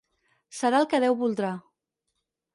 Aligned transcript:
Serà 0.59 0.79
el 0.85 0.89
que 0.95 1.01
Déu 1.05 1.19
voldrà. 1.21 1.53